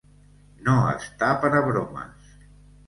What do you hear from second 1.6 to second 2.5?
bromes.